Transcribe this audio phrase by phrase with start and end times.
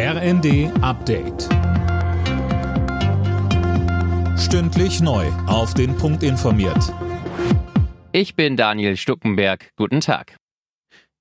[0.00, 1.48] RND Update.
[4.38, 5.26] Stündlich neu.
[5.48, 6.94] Auf den Punkt informiert.
[8.12, 9.72] Ich bin Daniel Stuckenberg.
[9.74, 10.36] Guten Tag.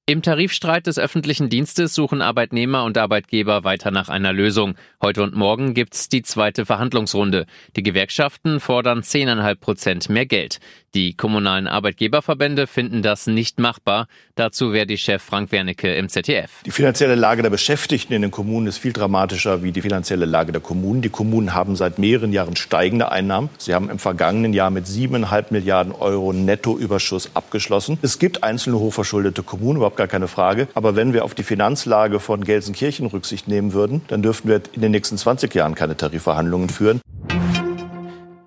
[0.06, 4.76] Im Tarifstreit des öffentlichen Dienstes suchen Arbeitnehmer und Arbeitgeber weiter nach einer Lösung.
[5.02, 7.48] Heute und morgen gibt's die zweite Verhandlungsrunde.
[7.76, 10.60] Die Gewerkschaften fordern 10,5 Prozent mehr Geld.
[10.98, 14.08] Die kommunalen Arbeitgeberverbände finden das nicht machbar.
[14.34, 16.64] Dazu wäre die Chef Frank Wernicke im ZDF.
[16.66, 20.54] Die finanzielle Lage der Beschäftigten in den Kommunen ist viel dramatischer wie die finanzielle Lage
[20.54, 21.04] der Kommunen.
[21.04, 23.52] Die Kommunen haben seit mehreren Jahren steigende Einnahmen.
[23.60, 28.00] Sie haben im vergangenen Jahr mit 7,5 Milliarden Euro Nettoüberschuss abgeschlossen.
[28.02, 30.68] Es gibt einzelne hochverschuldete Kommunen, überhaupt gar keine Frage.
[30.74, 34.82] Aber wenn wir auf die Finanzlage von Gelsenkirchen Rücksicht nehmen würden, dann dürften wir in
[34.82, 37.02] den nächsten 20 Jahren keine Tarifverhandlungen führen.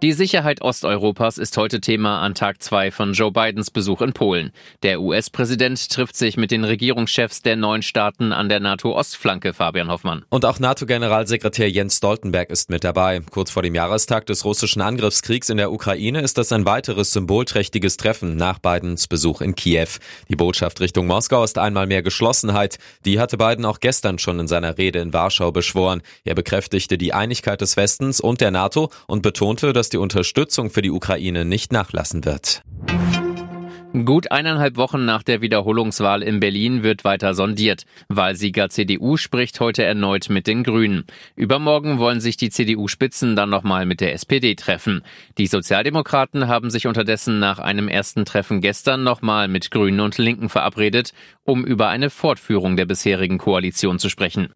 [0.02, 4.50] Die Sicherheit Osteuropas ist heute Thema an Tag zwei von Joe Bidens Besuch in Polen.
[4.82, 10.24] Der US-Präsident trifft sich mit den Regierungschefs der neuen Staaten an der NATO-Ostflanke, Fabian Hoffmann.
[10.30, 13.20] Und auch NATO-Generalsekretär Jens Stoltenberg ist mit dabei.
[13.30, 17.98] Kurz vor dem Jahrestag des russischen Angriffskriegs in der Ukraine ist das ein weiteres symbolträchtiges
[17.98, 19.88] Treffen nach Bidens Besuch in Kiew.
[20.30, 22.78] Die Botschaft Richtung Moskau ist einmal mehr Geschlossenheit.
[23.04, 26.00] Die hatte Biden auch gestern schon in seiner Rede in Warschau beschworen.
[26.24, 30.90] Er bekräftigte die Einigkeit des Westens und der NATO und betonte, die Unterstützung für die
[30.90, 32.62] Ukraine nicht nachlassen wird.
[33.92, 37.86] Gut eineinhalb Wochen nach der Wiederholungswahl in Berlin wird weiter sondiert.
[38.08, 41.06] Wahlsieger CDU spricht heute erneut mit den Grünen.
[41.34, 45.02] Übermorgen wollen sich die CDU-Spitzen dann nochmal mit der SPD treffen.
[45.38, 50.50] Die Sozialdemokraten haben sich unterdessen nach einem ersten Treffen gestern nochmal mit Grünen und Linken
[50.50, 54.52] verabredet, um über eine Fortführung der bisherigen Koalition zu sprechen.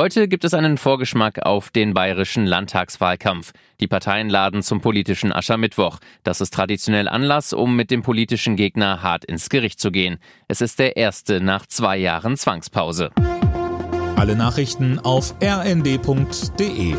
[0.00, 3.52] Heute gibt es einen Vorgeschmack auf den bayerischen Landtagswahlkampf.
[3.80, 5.98] Die Parteien laden zum politischen Aschermittwoch.
[6.24, 10.16] Das ist traditionell Anlass, um mit dem politischen Gegner hart ins Gericht zu gehen.
[10.48, 13.10] Es ist der erste nach zwei Jahren Zwangspause.
[14.16, 16.94] Alle Nachrichten auf rnd.de